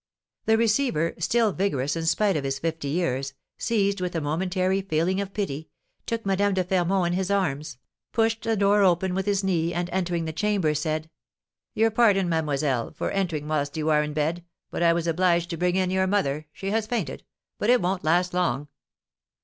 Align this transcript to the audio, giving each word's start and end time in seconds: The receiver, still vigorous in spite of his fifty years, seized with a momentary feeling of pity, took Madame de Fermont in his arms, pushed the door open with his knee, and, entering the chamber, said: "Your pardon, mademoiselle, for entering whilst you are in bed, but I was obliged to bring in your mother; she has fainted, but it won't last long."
The 0.45 0.57
receiver, 0.57 1.13
still 1.19 1.51
vigorous 1.51 1.95
in 1.95 2.07
spite 2.07 2.35
of 2.35 2.43
his 2.43 2.57
fifty 2.57 2.87
years, 2.87 3.35
seized 3.59 4.01
with 4.01 4.15
a 4.15 4.19
momentary 4.19 4.81
feeling 4.81 5.21
of 5.21 5.31
pity, 5.31 5.69
took 6.07 6.25
Madame 6.25 6.55
de 6.55 6.63
Fermont 6.63 7.05
in 7.05 7.13
his 7.13 7.29
arms, 7.29 7.77
pushed 8.11 8.41
the 8.41 8.57
door 8.57 8.81
open 8.81 9.13
with 9.13 9.27
his 9.27 9.43
knee, 9.43 9.75
and, 9.75 9.91
entering 9.91 10.25
the 10.25 10.33
chamber, 10.33 10.73
said: 10.73 11.07
"Your 11.75 11.91
pardon, 11.91 12.27
mademoiselle, 12.27 12.89
for 12.93 13.11
entering 13.11 13.47
whilst 13.47 13.77
you 13.77 13.89
are 13.89 14.01
in 14.01 14.13
bed, 14.13 14.43
but 14.71 14.81
I 14.81 14.91
was 14.91 15.05
obliged 15.05 15.51
to 15.51 15.57
bring 15.57 15.75
in 15.75 15.91
your 15.91 16.07
mother; 16.07 16.47
she 16.51 16.71
has 16.71 16.87
fainted, 16.87 17.23
but 17.59 17.69
it 17.69 17.79
won't 17.79 18.03
last 18.03 18.33
long." 18.33 18.69